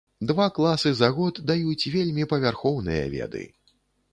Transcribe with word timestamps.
Два 0.29 0.45
класы 0.55 0.93
за 0.99 1.09
год 1.17 1.41
даюць 1.51 1.89
вельмі 1.97 2.27
павярхоўныя 2.33 3.03
веды. 3.15 3.47